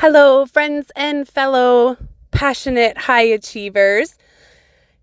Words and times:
Hello, 0.00 0.46
friends 0.46 0.92
and 0.94 1.26
fellow 1.26 1.96
passionate 2.30 2.96
high 2.96 3.22
achievers. 3.24 4.14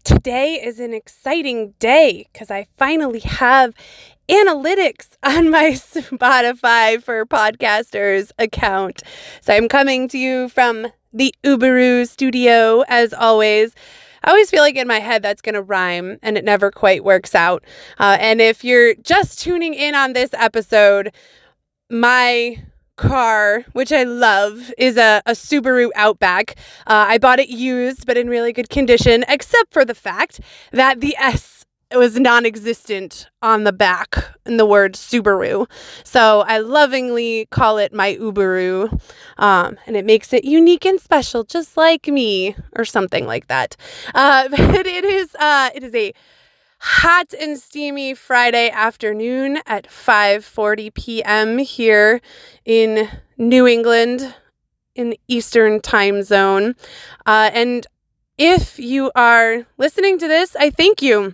Today 0.05 0.53
is 0.53 0.79
an 0.79 0.93
exciting 0.93 1.73
day 1.79 2.29
because 2.31 2.49
I 2.49 2.67
finally 2.77 3.19
have 3.19 3.73
analytics 4.29 5.17
on 5.21 5.49
my 5.49 5.71
Spotify 5.71 7.03
for 7.03 7.25
podcasters 7.25 8.31
account. 8.39 9.03
So 9.41 9.53
I'm 9.53 9.67
coming 9.67 10.07
to 10.07 10.17
you 10.17 10.47
from 10.47 10.87
the 11.11 11.35
Uberu 11.43 12.07
studio 12.07 12.85
as 12.87 13.13
always. 13.13 13.75
I 14.23 14.29
always 14.29 14.49
feel 14.49 14.61
like 14.61 14.77
in 14.77 14.87
my 14.87 14.99
head 14.99 15.21
that's 15.21 15.41
going 15.41 15.55
to 15.55 15.61
rhyme 15.61 16.19
and 16.23 16.37
it 16.37 16.45
never 16.45 16.71
quite 16.71 17.03
works 17.03 17.35
out. 17.35 17.65
Uh, 17.99 18.15
and 18.17 18.39
if 18.39 18.63
you're 18.63 18.95
just 18.95 19.41
tuning 19.41 19.73
in 19.73 19.93
on 19.93 20.13
this 20.13 20.29
episode, 20.33 21.13
my 21.89 22.63
car, 22.95 23.65
which 23.73 23.91
I 23.91 24.03
love, 24.03 24.71
is 24.77 24.97
a, 24.97 25.21
a 25.25 25.31
Subaru 25.31 25.89
Outback. 25.95 26.55
Uh, 26.87 27.05
I 27.09 27.17
bought 27.17 27.39
it 27.39 27.49
used, 27.49 28.05
but 28.05 28.17
in 28.17 28.29
really 28.29 28.53
good 28.53 28.69
condition, 28.69 29.25
except 29.27 29.71
for 29.73 29.85
the 29.85 29.95
fact 29.95 30.39
that 30.71 31.01
the 31.01 31.15
S 31.17 31.65
was 31.93 32.19
non 32.19 32.45
existent 32.45 33.29
on 33.41 33.63
the 33.63 33.73
back 33.73 34.25
in 34.45 34.57
the 34.57 34.65
word 34.65 34.93
Subaru. 34.93 35.69
So 36.03 36.41
I 36.41 36.59
lovingly 36.59 37.47
call 37.51 37.77
it 37.77 37.93
my 37.93 38.15
Uberu, 38.15 38.99
um, 39.37 39.77
and 39.85 39.95
it 39.95 40.05
makes 40.05 40.33
it 40.33 40.43
unique 40.43 40.85
and 40.85 40.99
special, 40.99 41.43
just 41.43 41.77
like 41.77 42.07
me, 42.07 42.55
or 42.75 42.85
something 42.85 43.25
like 43.25 43.47
that. 43.47 43.75
Uh, 44.13 44.49
but 44.51 44.87
it 44.87 45.05
is, 45.05 45.35
uh, 45.35 45.69
it 45.75 45.83
is 45.83 45.93
a 45.93 46.13
hot 46.85 47.33
and 47.41 47.57
steamy 47.57 48.13
Friday 48.13 48.69
afternoon 48.69 49.57
at 49.65 49.87
5:40 49.87 50.93
p.m. 50.93 51.57
here 51.57 52.21
in 52.63 53.09
New 53.39 53.65
England 53.65 54.35
in 54.93 55.09
the 55.09 55.19
Eastern 55.27 55.81
time 55.81 56.21
zone. 56.21 56.75
Uh, 57.25 57.49
and 57.53 57.87
if 58.37 58.77
you 58.77 59.11
are 59.15 59.65
listening 59.79 60.19
to 60.19 60.27
this, 60.27 60.55
I 60.55 60.69
thank 60.69 61.01
you 61.01 61.33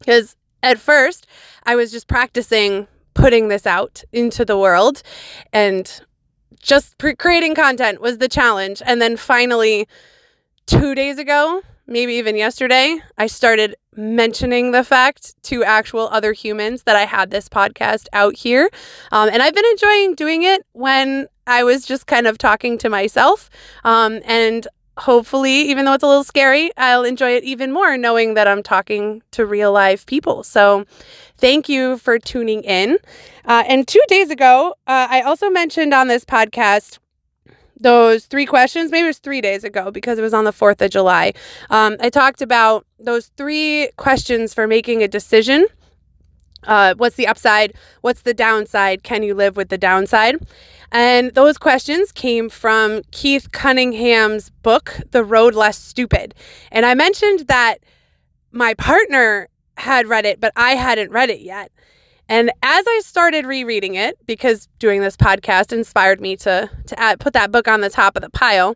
because 0.00 0.34
at 0.64 0.80
first 0.80 1.28
I 1.62 1.76
was 1.76 1.92
just 1.92 2.08
practicing 2.08 2.88
putting 3.14 3.46
this 3.46 3.68
out 3.68 4.02
into 4.12 4.44
the 4.44 4.58
world 4.58 5.02
and 5.52 6.00
just 6.60 6.98
pre- 6.98 7.14
creating 7.14 7.54
content 7.54 8.00
was 8.00 8.18
the 8.18 8.28
challenge. 8.28 8.82
And 8.84 9.00
then 9.00 9.16
finally, 9.16 9.86
two 10.66 10.96
days 10.96 11.18
ago, 11.18 11.62
maybe 11.88 12.14
even 12.14 12.36
yesterday, 12.36 13.00
I 13.16 13.26
started 13.26 13.74
mentioning 13.96 14.70
the 14.70 14.84
fact 14.84 15.42
to 15.44 15.64
actual 15.64 16.08
other 16.12 16.32
humans 16.32 16.84
that 16.84 16.94
I 16.94 17.04
had 17.04 17.30
this 17.30 17.48
podcast 17.48 18.06
out 18.12 18.36
here. 18.36 18.70
Um, 19.10 19.28
and 19.32 19.42
I've 19.42 19.54
been 19.54 19.66
enjoying 19.72 20.14
doing 20.14 20.42
it 20.44 20.64
when 20.72 21.26
I 21.46 21.64
was 21.64 21.84
just 21.84 22.06
kind 22.06 22.26
of 22.26 22.38
talking 22.38 22.78
to 22.78 22.88
myself. 22.88 23.50
Um, 23.84 24.20
and 24.24 24.68
hopefully, 24.98 25.62
even 25.62 25.84
though 25.84 25.94
it's 25.94 26.04
a 26.04 26.06
little 26.06 26.24
scary, 26.24 26.70
I'll 26.76 27.04
enjoy 27.04 27.30
it 27.30 27.44
even 27.44 27.72
more 27.72 27.96
knowing 27.96 28.34
that 28.34 28.46
I'm 28.46 28.62
talking 28.62 29.22
to 29.32 29.46
real 29.46 29.72
live 29.72 30.06
people. 30.06 30.42
So, 30.42 30.84
thank 31.36 31.68
you 31.68 31.98
for 31.98 32.18
tuning 32.18 32.62
in. 32.62 32.98
Uh, 33.44 33.64
and 33.66 33.88
two 33.88 34.02
days 34.08 34.30
ago, 34.30 34.74
uh, 34.86 35.06
I 35.10 35.22
also 35.22 35.48
mentioned 35.48 35.94
on 35.94 36.08
this 36.08 36.24
podcast 36.24 36.98
those 37.80 38.26
three 38.26 38.46
questions. 38.46 38.90
Maybe 38.90 39.04
it 39.04 39.08
was 39.08 39.18
three 39.18 39.40
days 39.40 39.64
ago 39.64 39.90
because 39.90 40.18
it 40.18 40.22
was 40.22 40.34
on 40.34 40.44
the 40.44 40.52
4th 40.52 40.80
of 40.80 40.90
July. 40.90 41.32
Um, 41.70 41.96
I 42.00 42.10
talked 42.10 42.42
about 42.42 42.86
those 42.98 43.28
three 43.36 43.90
questions 43.96 44.54
for 44.54 44.66
making 44.66 45.02
a 45.02 45.08
decision. 45.08 45.66
Uh, 46.64 46.94
what's 46.96 47.16
the 47.16 47.26
upside? 47.26 47.74
What's 48.00 48.22
the 48.22 48.34
downside? 48.34 49.02
Can 49.02 49.22
you 49.22 49.34
live 49.34 49.56
with 49.56 49.68
the 49.68 49.78
downside? 49.78 50.36
And 50.90 51.34
those 51.34 51.58
questions 51.58 52.12
came 52.12 52.48
from 52.48 53.02
Keith 53.10 53.52
Cunningham's 53.52 54.50
book, 54.50 54.96
The 55.10 55.22
Road 55.22 55.54
Less 55.54 55.78
Stupid. 55.78 56.34
And 56.72 56.86
I 56.86 56.94
mentioned 56.94 57.46
that 57.48 57.78
my 58.50 58.74
partner 58.74 59.48
had 59.76 60.08
read 60.08 60.24
it, 60.24 60.40
but 60.40 60.52
I 60.56 60.72
hadn't 60.72 61.10
read 61.12 61.30
it 61.30 61.40
yet. 61.40 61.70
And 62.28 62.50
as 62.62 62.84
I 62.86 63.00
started 63.04 63.46
rereading 63.46 63.94
it, 63.94 64.18
because 64.26 64.68
doing 64.78 65.00
this 65.00 65.16
podcast 65.16 65.72
inspired 65.72 66.20
me 66.20 66.36
to 66.36 66.70
to 66.86 67.00
add, 67.00 67.20
put 67.20 67.32
that 67.32 67.50
book 67.50 67.68
on 67.68 67.80
the 67.80 67.90
top 67.90 68.16
of 68.16 68.22
the 68.22 68.30
pile, 68.30 68.74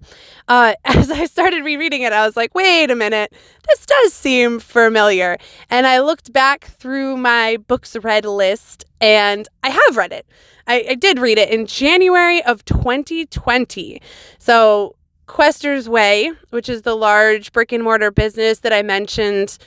uh, 0.48 0.74
as 0.84 1.10
I 1.10 1.26
started 1.26 1.64
rereading 1.64 2.02
it, 2.02 2.12
I 2.12 2.24
was 2.26 2.36
like, 2.36 2.54
"Wait 2.54 2.90
a 2.90 2.96
minute, 2.96 3.32
this 3.68 3.86
does 3.86 4.12
seem 4.12 4.58
familiar." 4.58 5.36
And 5.68 5.86
I 5.86 6.00
looked 6.00 6.32
back 6.32 6.64
through 6.64 7.16
my 7.16 7.58
books 7.68 7.96
read 8.02 8.24
list, 8.24 8.84
and 9.00 9.46
I 9.62 9.70
have 9.70 9.96
read 9.96 10.12
it. 10.12 10.26
I, 10.66 10.84
I 10.90 10.94
did 10.94 11.19
read 11.19 11.38
it 11.38 11.50
in 11.50 11.66
January 11.66 12.42
of 12.44 12.64
2020. 12.64 14.00
So 14.38 14.96
Quester's 15.26 15.88
Way, 15.88 16.32
which 16.50 16.69
is 16.69 16.82
the 16.82 16.94
large 16.94 17.52
brick 17.52 17.72
and 17.72 17.82
mortar 17.82 18.10
business 18.10 18.60
that 18.60 18.72
I 18.72 18.82
mentioned 18.82 19.58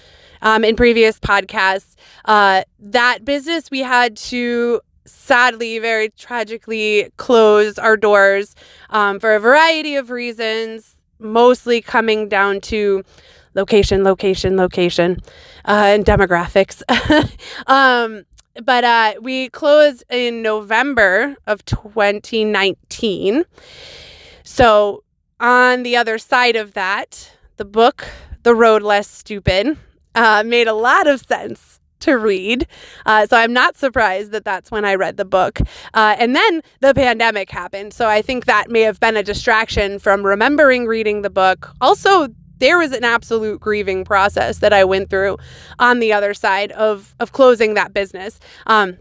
um, 0.42 0.64
in 0.64 0.76
previous 0.76 1.20
podcasts. 1.20 1.96
Uh, 2.26 2.64
that 2.80 3.26
business 3.26 3.70
we 3.72 3.80
had 3.80 4.16
to 4.18 4.82
sadly, 5.06 5.80
very 5.80 6.10
tragically 6.10 7.12
close 7.18 7.78
our 7.78 7.96
doors 7.96 8.56
um, 8.90 9.20
for 9.20 9.36
a 9.36 9.40
variety 9.40 9.96
of 9.96 10.10
reasons, 10.10 10.96
mostly 11.20 11.82
coming 11.82 12.28
down 12.28 12.60
to 12.60 13.04
location, 13.54 14.04
location, 14.04 14.58
location, 14.58 15.18
uh, 15.66 15.86
and 15.88 16.06
demographics. 16.06 16.82
um, 17.68 18.26
but 18.64 18.84
uh, 18.84 19.14
we 19.22 19.50
closed 19.50 20.04
in 20.10 20.42
November 20.42 21.36
of 21.46 21.64
2019. 21.66 23.44
So, 24.44 25.04
on 25.40 25.84
the 25.84 25.98
other 25.98 26.18
side 26.18 26.56
of 26.56 26.74
that, 26.74 27.32
the 27.58 27.66
book, 27.66 28.08
The 28.44 28.56
Road 28.56 28.82
Less 28.82 29.10
Stupid, 29.10 29.78
uh, 30.16 30.44
made 30.46 30.68
a 30.68 30.74
lot 30.74 31.08
of 31.08 31.22
sense 31.22 31.80
to 32.00 32.18
read. 32.18 32.68
Uh, 33.06 33.26
so 33.26 33.38
I'm 33.38 33.54
not 33.54 33.78
surprised 33.78 34.32
that 34.32 34.46
that's 34.46 34.72
when 34.72 34.86
I 34.86 34.96
read 34.96 35.18
the 35.18 35.26
book. 35.26 35.60
Uh, 35.94 36.16
and 36.20 36.36
then 36.36 36.62
the 36.82 36.94
pandemic 36.94 37.50
happened. 37.50 37.94
So 37.94 38.08
I 38.08 38.22
think 38.22 38.46
that 38.46 38.70
may 38.70 38.82
have 38.82 39.00
been 39.00 39.18
a 39.18 39.24
distraction 39.24 40.00
from 40.00 40.26
remembering 40.26 40.86
reading 40.86 41.22
the 41.22 41.30
book. 41.30 41.72
Also, 41.82 42.28
there 42.60 42.78
was 42.78 42.94
an 42.94 43.04
absolute 43.04 43.60
grieving 43.60 44.06
process 44.06 44.60
that 44.60 44.72
I 44.72 44.84
went 44.86 45.10
through 45.10 45.38
on 45.80 46.00
the 46.00 46.14
other 46.14 46.34
side 46.34 46.72
of, 46.74 47.16
of 47.20 47.32
closing 47.32 47.74
that 47.74 47.94
business. 47.94 48.40
Um, 48.68 48.98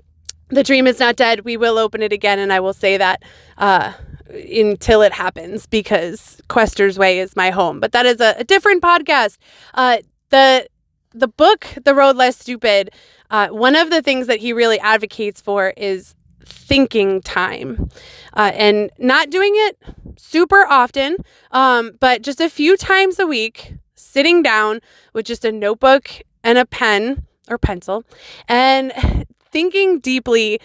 the 0.48 0.62
dream 0.62 0.86
is 0.86 0.98
not 0.98 1.16
dead. 1.16 1.44
We 1.44 1.56
will 1.56 1.78
open 1.78 2.02
it 2.02 2.12
again. 2.12 2.38
And 2.38 2.52
I 2.52 2.60
will 2.60 2.72
say 2.72 2.96
that 2.96 3.22
uh, 3.58 3.92
until 4.30 5.02
it 5.02 5.12
happens 5.12 5.66
because 5.66 6.40
Quester's 6.48 6.98
Way 6.98 7.18
is 7.18 7.36
my 7.36 7.50
home. 7.50 7.80
But 7.80 7.92
that 7.92 8.06
is 8.06 8.20
a, 8.20 8.34
a 8.38 8.44
different 8.44 8.82
podcast. 8.82 9.38
Uh, 9.74 9.98
the 10.30 10.66
the 11.14 11.28
book, 11.28 11.66
The 11.84 11.94
Road 11.94 12.16
Less 12.16 12.36
Stupid, 12.36 12.90
uh, 13.30 13.48
one 13.48 13.76
of 13.76 13.90
the 13.90 14.02
things 14.02 14.26
that 14.26 14.40
he 14.40 14.52
really 14.52 14.78
advocates 14.80 15.40
for 15.40 15.72
is 15.76 16.14
thinking 16.44 17.22
time. 17.22 17.88
Uh, 18.34 18.50
and 18.54 18.90
not 18.98 19.30
doing 19.30 19.52
it 19.54 19.78
super 20.18 20.66
often, 20.66 21.16
um, 21.52 21.92
but 22.00 22.22
just 22.22 22.40
a 22.40 22.50
few 22.50 22.76
times 22.76 23.18
a 23.18 23.26
week, 23.26 23.74
sitting 23.94 24.42
down 24.42 24.80
with 25.12 25.24
just 25.24 25.44
a 25.44 25.52
notebook 25.52 26.10
and 26.42 26.58
a 26.58 26.66
pen 26.66 27.26
or 27.48 27.58
pencil 27.58 28.04
and 28.48 28.92
thinking 29.50 30.00
deeply 30.00 30.60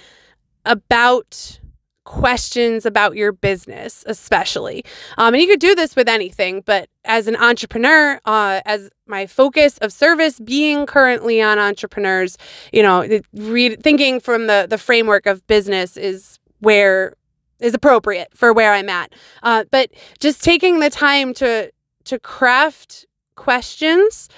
about 0.65 1.59
questions 2.09 2.87
about 2.87 3.15
your 3.15 3.31
business, 3.31 4.03
especially. 4.07 4.83
Um, 5.19 5.35
and 5.35 5.43
you 5.43 5.47
could 5.47 5.59
do 5.59 5.75
this 5.75 5.95
with 5.95 6.09
anything, 6.09 6.63
but 6.65 6.89
as 7.05 7.27
an 7.27 7.35
entrepreneur, 7.35 8.19
uh, 8.25 8.61
as 8.65 8.89
my 9.05 9.27
focus 9.27 9.77
of 9.77 9.93
service 9.93 10.39
being 10.39 10.87
currently 10.87 11.39
on 11.39 11.59
entrepreneurs, 11.59 12.35
you 12.73 12.81
know, 12.81 13.07
read, 13.33 13.83
thinking 13.83 14.19
from 14.19 14.47
the 14.47 14.65
the 14.67 14.79
framework 14.79 15.27
of 15.27 15.45
business 15.45 15.97
is 15.97 16.39
where 16.61 17.13
is 17.59 17.75
appropriate 17.75 18.29
for 18.33 18.53
where 18.53 18.73
I'm 18.73 18.89
at. 18.89 19.13
Uh, 19.43 19.65
but 19.69 19.91
just 20.19 20.43
taking 20.43 20.79
the 20.79 20.89
time 20.89 21.31
to 21.35 21.71
to 22.05 22.19
craft 22.19 23.05
questions 23.35 24.29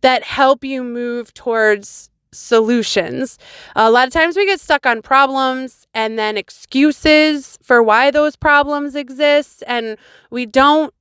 that 0.00 0.24
help 0.24 0.64
you 0.64 0.82
move 0.82 1.32
towards 1.32 2.09
solutions. 2.32 3.38
A 3.76 3.90
lot 3.90 4.06
of 4.06 4.12
times 4.12 4.36
we 4.36 4.46
get 4.46 4.60
stuck 4.60 4.86
on 4.86 5.02
problems 5.02 5.86
and 5.94 6.18
then 6.18 6.36
excuses 6.36 7.58
for 7.62 7.82
why 7.82 8.10
those 8.10 8.36
problems 8.36 8.94
exist, 8.94 9.62
and 9.66 9.96
we 10.30 10.46
don't 10.46 10.94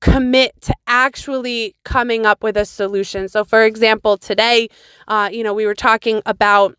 commit 0.00 0.52
to 0.60 0.74
actually 0.86 1.74
coming 1.84 2.26
up 2.26 2.42
with 2.42 2.56
a 2.56 2.64
solution. 2.66 3.28
So, 3.28 3.42
for 3.44 3.64
example, 3.64 4.18
today, 4.18 4.68
uh, 5.08 5.30
you 5.32 5.42
know, 5.42 5.54
we 5.54 5.64
were 5.64 5.74
talking 5.74 6.20
about 6.26 6.76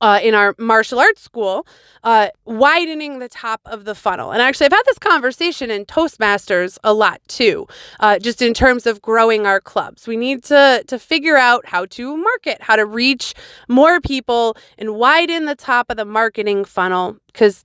uh, 0.00 0.20
in 0.22 0.34
our 0.34 0.54
martial 0.58 0.98
arts 0.98 1.22
school, 1.22 1.66
uh, 2.04 2.28
widening 2.44 3.18
the 3.18 3.28
top 3.28 3.60
of 3.66 3.84
the 3.84 3.94
funnel. 3.94 4.32
And 4.32 4.42
actually, 4.42 4.66
I've 4.66 4.72
had 4.72 4.82
this 4.86 4.98
conversation 4.98 5.70
in 5.70 5.84
Toastmasters 5.84 6.78
a 6.84 6.92
lot 6.92 7.20
too, 7.28 7.66
uh, 8.00 8.18
just 8.18 8.42
in 8.42 8.54
terms 8.54 8.86
of 8.86 9.02
growing 9.02 9.46
our 9.46 9.60
clubs. 9.60 10.06
We 10.06 10.16
need 10.16 10.44
to 10.44 10.84
to 10.86 10.98
figure 10.98 11.36
out 11.36 11.66
how 11.66 11.86
to 11.86 12.16
market, 12.16 12.62
how 12.62 12.76
to 12.76 12.86
reach 12.86 13.34
more 13.68 14.00
people, 14.00 14.56
and 14.78 14.94
widen 14.94 15.44
the 15.44 15.54
top 15.54 15.90
of 15.90 15.96
the 15.96 16.04
marketing 16.04 16.64
funnel 16.64 17.16
because 17.26 17.64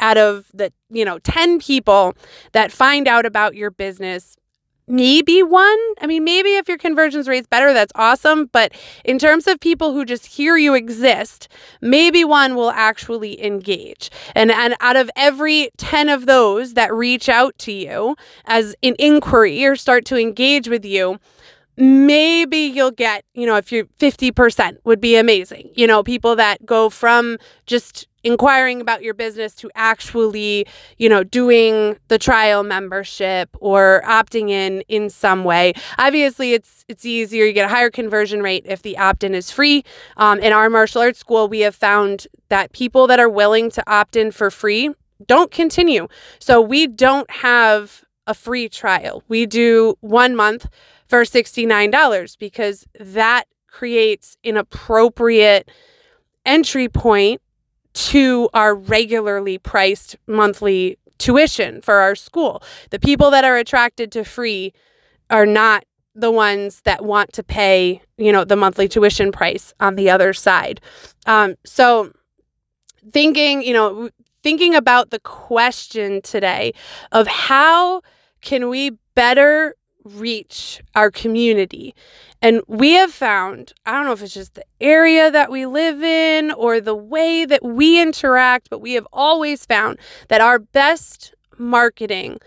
out 0.00 0.18
of 0.18 0.46
the, 0.52 0.72
you 0.90 1.04
know, 1.04 1.18
10 1.20 1.60
people 1.60 2.14
that 2.52 2.72
find 2.72 3.06
out 3.06 3.24
about 3.24 3.54
your 3.54 3.70
business, 3.70 4.36
maybe 4.86 5.42
one. 5.42 5.78
I 6.00 6.06
mean, 6.06 6.24
maybe 6.24 6.56
if 6.56 6.68
your 6.68 6.78
conversions 6.78 7.28
rate's 7.28 7.46
better, 7.46 7.72
that's 7.72 7.92
awesome. 7.94 8.46
But 8.52 8.72
in 9.04 9.18
terms 9.18 9.46
of 9.46 9.60
people 9.60 9.92
who 9.92 10.04
just 10.04 10.26
hear 10.26 10.56
you 10.56 10.74
exist, 10.74 11.48
maybe 11.80 12.24
one 12.24 12.54
will 12.54 12.70
actually 12.70 13.42
engage. 13.44 14.10
And 14.34 14.50
and 14.50 14.74
out 14.80 14.96
of 14.96 15.10
every 15.16 15.70
10 15.76 16.08
of 16.08 16.26
those 16.26 16.74
that 16.74 16.92
reach 16.94 17.28
out 17.28 17.56
to 17.58 17.72
you 17.72 18.16
as 18.44 18.74
an 18.82 18.94
inquiry 18.98 19.64
or 19.64 19.76
start 19.76 20.04
to 20.06 20.16
engage 20.16 20.68
with 20.68 20.84
you, 20.84 21.18
maybe 21.76 22.58
you'll 22.58 22.90
get, 22.90 23.24
you 23.34 23.46
know, 23.46 23.56
if 23.56 23.72
you're 23.72 23.86
50% 23.98 24.76
would 24.84 25.00
be 25.00 25.16
amazing. 25.16 25.70
You 25.74 25.86
know, 25.86 26.02
people 26.02 26.36
that 26.36 26.64
go 26.66 26.90
from 26.90 27.38
just 27.66 28.08
inquiring 28.24 28.80
about 28.80 29.02
your 29.02 29.14
business 29.14 29.54
to 29.56 29.70
actually, 29.74 30.66
you 30.98 31.08
know, 31.08 31.24
doing 31.24 31.98
the 32.08 32.18
trial 32.18 32.62
membership 32.62 33.48
or 33.60 34.02
opting 34.06 34.50
in 34.50 34.82
in 34.88 35.10
some 35.10 35.44
way. 35.44 35.72
Obviously, 35.98 36.52
it's 36.52 36.84
it's 36.88 37.04
easier. 37.04 37.44
You 37.44 37.52
get 37.52 37.66
a 37.66 37.74
higher 37.74 37.90
conversion 37.90 38.42
rate 38.42 38.64
if 38.66 38.82
the 38.82 38.96
opt-in 38.98 39.34
is 39.34 39.50
free. 39.50 39.84
Um, 40.16 40.38
in 40.40 40.52
our 40.52 40.70
martial 40.70 41.00
arts 41.02 41.18
school, 41.18 41.48
we 41.48 41.60
have 41.60 41.74
found 41.74 42.26
that 42.48 42.72
people 42.72 43.06
that 43.06 43.18
are 43.18 43.28
willing 43.28 43.70
to 43.70 43.90
opt 43.90 44.16
in 44.16 44.30
for 44.30 44.50
free 44.50 44.90
don't 45.26 45.50
continue. 45.50 46.08
So 46.38 46.60
we 46.60 46.86
don't 46.86 47.30
have 47.30 48.04
a 48.26 48.34
free 48.34 48.68
trial. 48.68 49.22
We 49.28 49.46
do 49.46 49.96
one 50.00 50.36
month 50.36 50.68
for 51.06 51.22
$69 51.22 52.38
because 52.38 52.86
that 52.98 53.44
creates 53.66 54.36
an 54.44 54.56
appropriate 54.56 55.70
entry 56.44 56.88
point 56.88 57.40
to 57.94 58.48
our 58.54 58.74
regularly 58.74 59.58
priced 59.58 60.16
monthly 60.26 60.98
tuition 61.18 61.80
for 61.80 61.96
our 61.96 62.14
school. 62.14 62.62
The 62.90 62.98
people 62.98 63.30
that 63.30 63.44
are 63.44 63.56
attracted 63.56 64.10
to 64.12 64.24
free 64.24 64.72
are 65.30 65.46
not 65.46 65.84
the 66.14 66.30
ones 66.30 66.82
that 66.84 67.04
want 67.04 67.32
to 67.32 67.42
pay, 67.42 68.02
you 68.18 68.32
know, 68.32 68.44
the 68.44 68.56
monthly 68.56 68.88
tuition 68.88 69.32
price 69.32 69.72
on 69.80 69.94
the 69.94 70.10
other 70.10 70.32
side. 70.32 70.80
Um, 71.26 71.54
so 71.64 72.12
thinking, 73.12 73.62
you 73.62 73.72
know, 73.72 74.10
thinking 74.42 74.74
about 74.74 75.10
the 75.10 75.20
question 75.20 76.20
today 76.22 76.72
of 77.12 77.26
how 77.26 78.02
can 78.40 78.68
we 78.68 78.98
better 79.14 79.76
reach 80.04 80.82
our 80.94 81.10
community. 81.10 81.94
And 82.40 82.60
we 82.66 82.92
have 82.92 83.12
found, 83.12 83.72
I 83.86 83.92
don't 83.92 84.06
know 84.06 84.12
if 84.12 84.22
it's 84.22 84.34
just 84.34 84.54
the 84.54 84.64
area 84.80 85.30
that 85.30 85.50
we 85.50 85.64
live 85.66 86.02
in 86.02 86.50
or 86.52 86.80
the 86.80 86.94
way 86.94 87.44
that 87.44 87.64
we 87.64 88.00
interact, 88.00 88.68
but 88.68 88.80
we 88.80 88.94
have 88.94 89.06
always 89.12 89.64
found 89.64 89.98
that 90.28 90.40
our 90.40 90.58
best 90.58 91.34
marketing 91.56 92.38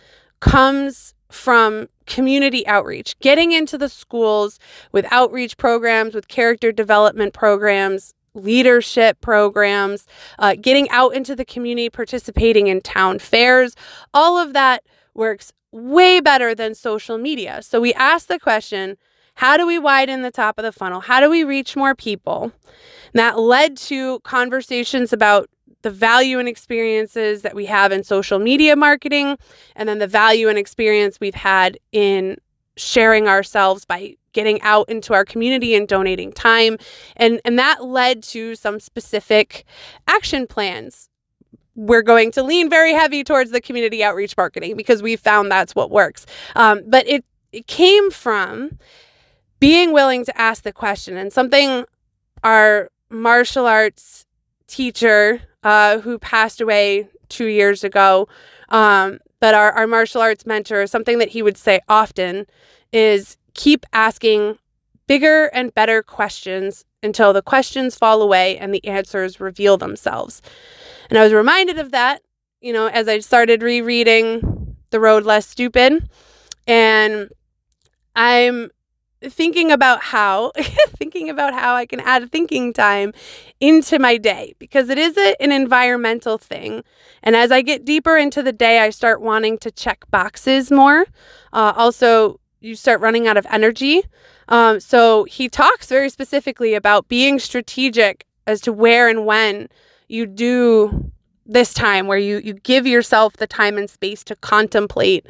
comes 0.41 1.13
from 1.31 1.87
community 2.05 2.67
outreach, 2.67 3.17
getting 3.19 3.51
into 3.51 3.77
the 3.77 3.89
schools 3.89 4.59
with 4.91 5.05
outreach 5.11 5.57
programs, 5.57 6.13
with 6.13 6.27
character 6.27 6.71
development 6.71 7.33
programs, 7.33 8.13
leadership 8.35 9.19
programs, 9.21 10.05
uh, 10.39 10.55
getting 10.59 10.89
out 10.89 11.15
into 11.15 11.35
the 11.35 11.45
community, 11.45 11.89
participating 11.89 12.67
in 12.67 12.81
town 12.81 13.19
fairs. 13.19 13.75
All 14.13 14.37
of 14.37 14.53
that 14.53 14.83
works 15.13 15.51
way 15.71 16.19
better 16.19 16.53
than 16.53 16.75
social 16.75 17.17
media. 17.17 17.61
So 17.61 17.81
we 17.81 17.93
asked 17.93 18.27
the 18.27 18.39
question 18.39 18.97
how 19.35 19.57
do 19.57 19.67
we 19.67 19.77
widen 19.77 20.21
the 20.21 20.31
top 20.31 20.57
of 20.57 20.63
the 20.63 20.71
funnel? 20.71 21.01
How 21.01 21.19
do 21.19 21.29
we 21.29 21.43
reach 21.43 21.75
more 21.75 21.93
people? 21.93 22.43
And 23.13 23.19
that 23.19 23.37
led 23.37 23.75
to 23.77 24.19
conversations 24.21 25.11
about 25.11 25.49
the 25.81 25.91
value 25.91 26.39
and 26.39 26.47
experiences 26.47 27.41
that 27.41 27.53
we 27.53 27.65
have 27.65 27.91
in 27.91 28.03
social 28.03 28.39
media 28.39 28.75
marketing, 28.75 29.37
and 29.75 29.87
then 29.87 29.99
the 29.99 30.07
value 30.07 30.47
and 30.47 30.57
experience 30.57 31.19
we've 31.19 31.35
had 31.35 31.77
in 31.91 32.37
sharing 32.77 33.27
ourselves 33.27 33.85
by 33.85 34.15
getting 34.35 34.61
out 34.61 34.87
into 34.87 35.15
our 35.15 35.25
community 35.25 35.73
and 35.73 35.87
donating 35.87 36.31
time. 36.31 36.77
And, 37.15 37.41
and 37.43 37.57
that 37.57 37.83
led 37.83 38.21
to 38.23 38.53
some 38.53 38.79
specific 38.79 39.65
action 40.07 40.45
plans 40.45 41.09
we're 41.77 42.01
going 42.01 42.31
to 42.31 42.41
lean 42.41 42.69
very 42.69 42.93
heavy 42.93 43.21
towards 43.21 43.51
the 43.51 43.59
community 43.59 44.01
outreach 44.01 44.37
marketing 44.37 44.77
because 44.77 45.01
we 45.01 45.17
found 45.17 45.51
that's 45.51 45.75
what 45.75 45.91
works. 45.91 46.25
Um, 46.55 46.83
but 46.87 47.05
it, 47.05 47.25
it 47.51 47.67
came 47.67 48.11
from 48.11 48.79
being 49.59 49.91
willing 49.91 50.23
to 50.23 50.39
ask 50.39 50.63
the 50.63 50.71
question 50.71 51.17
and 51.17 51.33
something 51.33 51.85
our 52.43 52.89
martial 53.09 53.65
arts 53.65 54.25
teacher 54.67 55.41
uh, 55.63 55.99
who 55.99 56.17
passed 56.19 56.61
away 56.61 57.09
two 57.27 57.47
years 57.47 57.83
ago, 57.83 58.27
um, 58.69 59.19
but 59.39 59.53
our, 59.53 59.71
our 59.73 59.87
martial 59.87 60.21
arts 60.21 60.45
mentor, 60.45 60.87
something 60.87 61.19
that 61.19 61.29
he 61.29 61.41
would 61.41 61.57
say 61.57 61.81
often 61.89 62.45
is 62.93 63.37
keep 63.55 63.85
asking 63.93 64.57
bigger 65.07 65.45
and 65.45 65.73
better 65.73 66.03
questions 66.03 66.85
until 67.01 67.33
the 67.33 67.41
questions 67.41 67.95
fall 67.95 68.21
away 68.21 68.57
and 68.57 68.73
the 68.73 68.85
answers 68.85 69.39
reveal 69.39 69.77
themselves. 69.77 70.41
And 71.09 71.17
I 71.17 71.23
was 71.23 71.33
reminded 71.33 71.77
of 71.79 71.91
that, 71.91 72.21
you 72.61 72.73
know, 72.73 72.87
as 72.87 73.07
I 73.07 73.19
started 73.19 73.61
rereading 73.61 74.75
The 74.89 74.99
Road 74.99 75.23
Less 75.23 75.47
Stupid. 75.47 76.09
And 76.67 77.29
I'm 78.15 78.71
thinking 79.21 79.71
about 79.71 80.01
how 80.01 80.51
thinking 80.97 81.29
about 81.29 81.53
how 81.53 81.75
I 81.75 81.85
can 81.85 81.99
add 81.99 82.31
thinking 82.31 82.73
time 82.73 83.13
into 83.59 83.99
my 83.99 84.17
day 84.17 84.53
because 84.59 84.89
it 84.89 84.97
is 84.97 85.17
a, 85.17 85.41
an 85.41 85.51
environmental 85.51 86.37
thing. 86.37 86.83
And 87.23 87.35
as 87.35 87.51
I 87.51 87.61
get 87.61 87.85
deeper 87.85 88.17
into 88.17 88.43
the 88.43 88.51
day, 88.51 88.79
I 88.79 88.89
start 88.89 89.21
wanting 89.21 89.57
to 89.59 89.71
check 89.71 90.05
boxes 90.09 90.71
more. 90.71 91.05
Uh, 91.53 91.73
also, 91.75 92.39
you 92.65 92.75
start 92.75 92.99
running 92.99 93.27
out 93.27 93.37
of 93.37 93.45
energy. 93.49 94.01
Um, 94.49 94.79
so 94.79 95.23
he 95.25 95.49
talks 95.49 95.87
very 95.87 96.09
specifically 96.09 96.73
about 96.73 97.07
being 97.07 97.39
strategic 97.39 98.25
as 98.47 98.61
to 98.61 98.73
where 98.73 99.07
and 99.07 99.25
when 99.25 99.69
you 100.07 100.25
do 100.25 101.11
this 101.45 101.73
time 101.73 102.07
where 102.07 102.17
you 102.17 102.39
you 102.39 102.53
give 102.53 102.87
yourself 102.87 103.37
the 103.37 103.45
time 103.45 103.77
and 103.77 103.89
space 103.89 104.23
to 104.23 104.35
contemplate 104.37 105.27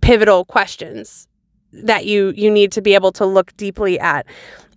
pivotal 0.00 0.44
questions 0.44 1.26
that 1.72 2.06
you 2.06 2.32
you 2.36 2.50
need 2.50 2.70
to 2.72 2.80
be 2.80 2.94
able 2.94 3.12
to 3.12 3.26
look 3.26 3.56
deeply 3.56 3.98
at. 3.98 4.26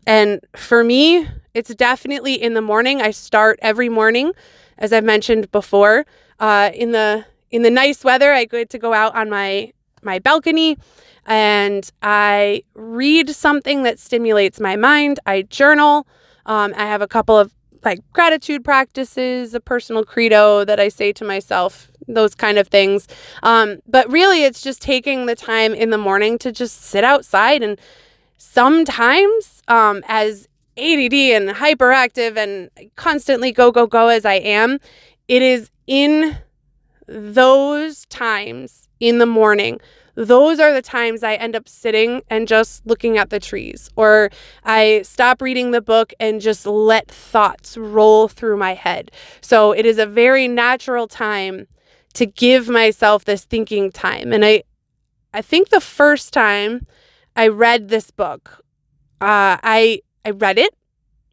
And 0.08 0.40
for 0.56 0.84
me, 0.84 1.28
it's 1.54 1.74
definitely 1.76 2.34
in 2.34 2.54
the 2.54 2.62
morning. 2.62 3.02
I 3.02 3.12
start 3.12 3.60
every 3.62 3.90
morning, 3.90 4.34
as 4.78 4.94
I've 4.94 5.04
mentioned 5.04 5.52
before. 5.52 6.06
Uh, 6.40 6.72
in 6.74 6.92
the 6.92 7.26
in 7.52 7.62
the 7.62 7.72
nice 7.72 8.04
weather, 8.04 8.34
I 8.34 8.46
get 8.46 8.70
to 8.72 8.80
go 8.80 8.94
out 8.94 9.16
on 9.16 9.30
my 9.30 9.72
my 10.02 10.20
balcony 10.20 10.78
and 11.26 11.90
I 12.02 12.64
read 12.74 13.30
something 13.30 13.84
that 13.84 14.00
stimulates 14.00 14.60
my 14.60 14.76
mind. 14.76 15.20
I 15.26 15.44
journal. 15.44 16.08
Um, 16.46 16.74
I 16.78 16.86
have 16.86 17.02
a 17.02 17.08
couple 17.08 17.38
of 17.38 17.54
like 17.84 18.00
gratitude 18.14 18.64
practices, 18.64 19.54
a 19.54 19.60
personal 19.60 20.04
credo 20.04 20.66
that 20.66 20.80
I 20.80 20.90
say 20.90 21.14
to 21.14 21.24
myself, 21.26 21.92
those 22.08 22.36
kind 22.36 22.58
of 22.58 22.68
things. 22.68 23.08
Um, 23.44 23.80
but 23.88 24.12
really, 24.12 24.44
it's 24.44 24.62
just 24.62 24.82
taking 24.82 25.28
the 25.28 25.36
time 25.36 25.74
in 25.74 25.92
the 25.92 25.98
morning 25.98 26.38
to 26.40 26.52
just 26.52 26.82
sit 26.82 27.04
outside. 27.04 27.64
And 27.64 27.80
sometimes, 28.38 29.62
um, 29.68 30.04
as 30.08 30.48
ADD 30.78 31.14
and 31.14 31.50
hyperactive 31.50 32.38
and 32.38 32.70
constantly 32.96 33.52
go, 33.52 33.72
go, 33.72 33.88
go 33.88 34.10
as 34.10 34.26
I 34.26 34.36
am, 34.36 34.80
it 35.28 35.42
is 35.42 35.70
in 35.88 36.38
those 37.08 38.06
times 38.08 38.90
in 39.00 39.20
the 39.20 39.26
morning 39.26 39.80
those 40.16 40.60
are 40.60 40.74
the 40.74 40.82
times 40.82 41.24
I 41.24 41.36
end 41.36 41.56
up 41.56 41.68
sitting 41.68 42.22
and 42.30 42.48
just 42.48 42.86
looking 42.86 43.18
at 43.18 43.30
the 43.30 43.40
trees, 43.40 43.90
or 43.96 44.30
I 44.64 45.02
stop 45.04 45.42
reading 45.42 45.72
the 45.72 45.82
book 45.82 46.14
and 46.20 46.42
just 46.42 46.66
let 46.66 47.10
thoughts 47.10 47.78
roll 47.78 48.28
through 48.28 48.58
my 48.58 48.74
head. 48.74 49.12
So 49.42 49.72
it 49.74 49.86
is 49.86 50.00
a 50.00 50.06
very 50.06 50.48
natural 50.48 51.08
time 51.08 51.68
to 52.14 52.26
give 52.26 52.70
myself 52.70 53.26
this 53.26 53.44
thinking 53.46 53.92
time. 53.92 54.32
And 54.32 54.46
I, 54.46 54.64
I 55.34 55.42
think 55.42 55.70
the 55.70 55.82
first 55.82 56.34
time 56.34 56.88
I 57.36 57.50
read 57.50 57.90
this 57.90 58.10
book, 58.10 58.64
uh, 59.22 59.60
I 59.62 60.02
I 60.24 60.32
read 60.32 60.58
it, 60.58 60.74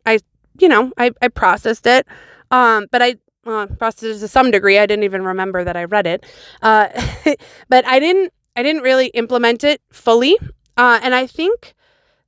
I 0.05 0.19
you 0.59 0.69
know 0.69 0.93
I 0.99 1.13
I 1.23 1.29
processed 1.29 1.87
it, 1.87 2.07
um, 2.51 2.87
but 2.91 3.01
I 3.01 3.17
uh, 3.47 3.67
processed 3.79 4.17
it 4.17 4.19
to 4.21 4.29
some 4.29 4.51
degree. 4.51 4.79
I 4.79 4.87
didn't 4.87 5.05
even 5.05 5.25
remember 5.25 5.65
that 5.65 5.77
I 5.77 5.85
read 5.85 6.07
it, 6.07 6.27
uh, 6.63 6.89
but 7.69 7.87
I 7.87 7.99
didn't 8.01 8.33
I 8.57 8.63
didn't 8.63 8.83
really 8.83 9.07
implement 9.09 9.65
it 9.65 9.81
fully. 9.91 10.37
Uh, 10.77 11.01
and 11.03 11.15
I 11.15 11.27
think 11.27 11.75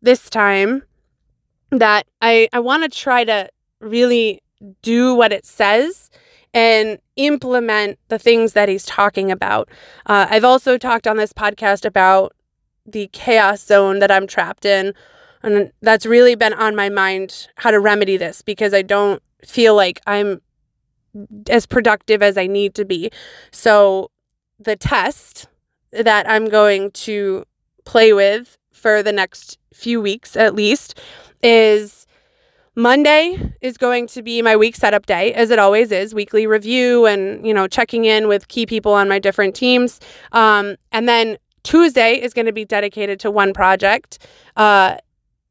this 0.03 0.29
time 0.29 0.83
that 1.71 2.07
I, 2.21 2.49
I 2.53 2.61
want 2.61 2.83
to 2.85 2.89
try 2.89 3.25
to 3.25 3.49
really 3.81 4.41
do 4.83 5.15
what 5.15 5.33
it 5.33 5.45
says 5.45 6.11
and 6.53 6.99
implement 7.17 7.99
the 8.09 8.19
things 8.19 8.53
that 8.53 8.69
he's 8.69 8.87
talking 8.87 9.31
about. 9.31 9.69
Uh, 10.07 10.27
I've 10.31 10.45
also 10.45 10.79
talked 10.79 11.07
on 11.07 11.17
this 11.17 11.33
podcast 11.33 11.85
about 11.85 12.33
the 12.87 13.09
chaos 13.13 13.65
zone 13.65 13.99
that 13.99 14.11
I'm 14.11 14.27
trapped 14.27 14.65
in. 14.65 14.95
And 15.43 15.73
that's 15.83 16.07
really 16.07 16.37
been 16.37 16.55
on 16.55 16.75
my 16.75 16.89
mind 16.89 17.49
how 17.57 17.71
to 17.71 17.81
remedy 17.81 18.17
this 18.17 18.41
because 18.41 18.73
I 18.73 18.83
don't 18.83 19.23
feel 19.43 19.75
like 19.75 20.01
I'm 20.07 20.41
as 21.49 21.67
productive 21.67 22.23
as 22.23 22.39
I 22.39 22.47
need 22.47 22.75
to 22.77 22.85
be. 22.85 23.11
So 23.51 24.11
the 24.59 24.77
test 24.77 25.49
that 26.03 26.29
I'm 26.29 26.49
going 26.49 26.91
to 26.93 27.45
play 27.85 28.13
with 28.13 28.59
for 28.73 29.03
the 29.03 29.13
next 29.13 29.59
few 29.73 30.01
weeks 30.01 30.37
at 30.37 30.55
least 30.55 31.01
is 31.43 32.07
Monday 32.77 33.53
is 33.61 33.77
going 33.77 34.07
to 34.09 34.23
be 34.23 34.43
my 34.43 34.57
week 34.57 34.75
setup 34.75 35.07
day, 35.07 35.33
as 35.35 35.51
it 35.51 35.59
always 35.59 35.93
is, 35.93 36.15
weekly 36.15 36.47
review 36.47 37.07
and, 37.07 37.47
you 37.47 37.55
know, 37.55 37.69
checking 37.69 38.05
in 38.05 38.27
with 38.27 38.49
key 38.49 38.67
people 38.67 38.93
on 38.93 39.09
my 39.09 39.19
different 39.19 39.55
teams. 39.55 40.01
Um, 40.33 40.77
and 40.91 41.09
then 41.09 41.39
Tuesday 41.63 42.21
is 42.21 42.35
going 42.35 42.47
to 42.47 42.53
be 42.53 42.65
dedicated 42.65 43.21
to 43.21 43.31
one 43.31 43.53
project. 43.53 44.19
Uh, 44.57 44.97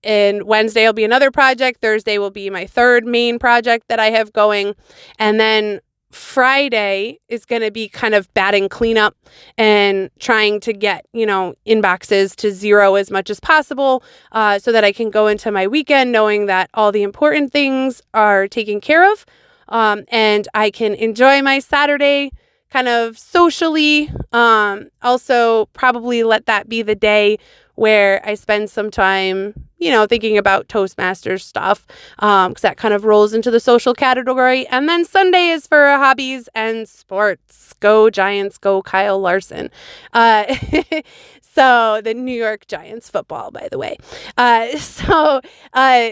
and 0.03 0.43
Wednesday 0.43 0.85
will 0.85 0.93
be 0.93 1.05
another 1.05 1.31
project. 1.31 1.79
Thursday 1.79 2.17
will 2.17 2.29
be 2.29 2.49
my 2.49 2.65
third 2.65 3.05
main 3.05 3.39
project 3.39 3.87
that 3.87 3.99
I 3.99 4.09
have 4.09 4.33
going. 4.33 4.75
And 5.17 5.39
then 5.39 5.79
Friday 6.13 7.19
is 7.27 7.45
going 7.45 7.61
to 7.61 7.71
be 7.71 7.87
kind 7.87 8.13
of 8.13 8.33
batting 8.33 8.69
cleanup 8.69 9.15
and 9.57 10.09
trying 10.19 10.59
to 10.61 10.73
get, 10.73 11.05
you 11.13 11.25
know, 11.25 11.55
inboxes 11.65 12.35
to 12.37 12.51
zero 12.51 12.95
as 12.95 13.11
much 13.11 13.29
as 13.29 13.39
possible 13.39 14.03
uh, 14.31 14.59
so 14.59 14.71
that 14.71 14.83
I 14.83 14.91
can 14.91 15.09
go 15.09 15.27
into 15.27 15.51
my 15.51 15.67
weekend 15.67 16.11
knowing 16.11 16.45
that 16.45 16.69
all 16.73 16.91
the 16.91 17.03
important 17.03 17.51
things 17.51 18.01
are 18.13 18.47
taken 18.47 18.79
care 18.79 19.11
of. 19.11 19.25
Um, 19.69 20.03
and 20.09 20.47
I 20.53 20.71
can 20.71 20.93
enjoy 20.95 21.41
my 21.41 21.59
Saturday 21.59 22.31
kind 22.69 22.87
of 22.87 23.17
socially. 23.17 24.11
Um, 24.31 24.89
also, 25.03 25.67
probably 25.73 26.23
let 26.23 26.47
that 26.47 26.67
be 26.67 26.81
the 26.81 26.95
day 26.95 27.37
where 27.75 28.21
I 28.25 28.35
spend 28.35 28.69
some 28.69 28.91
time, 28.91 29.53
you 29.77 29.89
know, 29.89 30.05
thinking 30.05 30.37
about 30.37 30.67
Toastmasters 30.67 31.41
stuff, 31.41 31.85
because 32.15 32.45
um, 32.47 32.53
that 32.61 32.77
kind 32.77 32.93
of 32.93 33.05
rolls 33.05 33.33
into 33.33 33.49
the 33.49 33.59
social 33.59 33.93
category. 33.93 34.67
And 34.67 34.87
then 34.87 35.05
Sunday 35.05 35.47
is 35.49 35.67
for 35.67 35.87
hobbies 35.89 36.47
and 36.53 36.87
sports. 36.87 37.73
Go 37.79 38.09
Giants, 38.09 38.57
go 38.57 38.81
Kyle 38.81 39.19
Larson. 39.19 39.69
Uh, 40.13 40.55
so 41.41 42.01
the 42.03 42.13
New 42.13 42.37
York 42.37 42.67
Giants 42.67 43.09
football, 43.09 43.51
by 43.51 43.67
the 43.71 43.77
way. 43.77 43.97
Uh, 44.37 44.77
so 44.77 45.41
uh, 45.73 46.09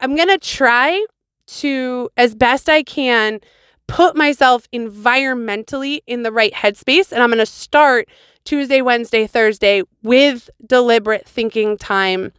I'm 0.00 0.16
to 0.28 0.38
try 0.38 1.04
to, 1.46 2.10
as 2.16 2.34
best 2.34 2.68
I 2.68 2.82
can, 2.82 3.40
put 3.86 4.16
myself 4.16 4.68
environmentally 4.72 6.00
in 6.08 6.24
the 6.24 6.32
right 6.32 6.52
headspace. 6.52 7.12
And 7.12 7.22
I'm 7.22 7.30
to 7.38 7.46
start 7.46 8.08
Tuesday, 8.46 8.80
Wednesday, 8.80 9.26
Thursday 9.26 9.82
with 10.02 10.48
deliberate 10.64 11.28
thinking 11.28 11.76
time, 11.76 12.32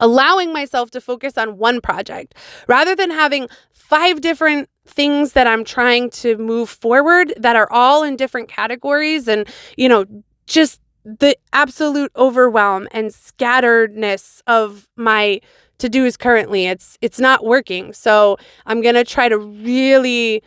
allowing 0.00 0.52
myself 0.52 0.90
to 0.90 1.00
focus 1.00 1.38
on 1.38 1.58
one 1.58 1.80
project 1.80 2.34
rather 2.66 2.96
than 2.96 3.10
having 3.10 3.48
five 3.72 4.20
different 4.20 4.68
things 4.86 5.34
that 5.34 5.46
I'm 5.46 5.62
trying 5.62 6.10
to 6.10 6.36
move 6.38 6.68
forward 6.70 7.34
that 7.36 7.54
are 7.54 7.70
all 7.70 8.02
in 8.02 8.16
different 8.16 8.48
categories 8.48 9.28
and, 9.28 9.46
you 9.76 9.88
know, 9.88 10.06
just 10.46 10.80
the 11.04 11.36
absolute 11.52 12.10
overwhelm 12.16 12.88
and 12.90 13.10
scatteredness 13.10 14.40
of 14.46 14.88
my 14.96 15.40
to-dos 15.78 16.16
currently. 16.16 16.66
It's 16.66 16.98
it's 17.00 17.18
not 17.20 17.44
working. 17.44 17.92
So, 17.92 18.36
I'm 18.66 18.80
going 18.82 18.96
to 18.96 19.04
try 19.04 19.28
to 19.28 19.38
really 19.38 20.42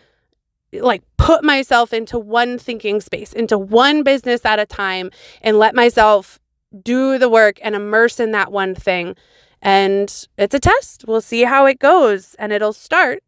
like 0.82 1.04
put 1.18 1.44
myself 1.44 1.94
into 1.94 2.18
one 2.18 2.58
thinking 2.58 3.02
space, 3.02 3.34
into 3.34 3.58
one 3.58 4.04
business 4.04 4.46
at 4.46 4.60
a 4.60 4.66
time, 4.66 5.12
and 5.42 5.58
let 5.58 5.76
myself 5.76 6.40
do 6.82 7.18
the 7.18 7.30
work 7.30 7.60
and 7.62 7.76
immerse 7.76 8.20
in 8.20 8.32
that 8.32 8.52
one 8.52 8.76
thing. 8.76 9.16
And 9.62 10.28
it's 10.38 10.54
a 10.54 10.60
test. 10.60 11.06
We'll 11.08 11.22
see 11.22 11.44
how 11.44 11.66
it 11.66 11.80
goes. 11.80 12.36
And 12.36 12.52
it'll 12.52 12.74
start 12.74 13.24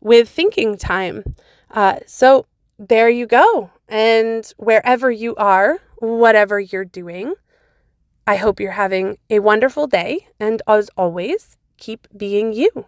with 0.00 0.28
thinking 0.28 0.76
time. 0.76 1.22
Uh, 1.70 1.98
so 2.06 2.46
there 2.78 3.08
you 3.08 3.26
go. 3.26 3.70
And 3.88 4.50
wherever 4.56 5.10
you 5.10 5.36
are, 5.36 5.78
whatever 5.98 6.58
you're 6.58 6.84
doing, 6.84 7.34
I 8.26 8.36
hope 8.36 8.58
you're 8.58 8.72
having 8.72 9.18
a 9.30 9.38
wonderful 9.38 9.86
day. 9.86 10.26
And 10.40 10.60
as 10.66 10.90
always, 10.96 11.56
keep 11.76 12.08
being 12.16 12.52
you. 12.52 12.86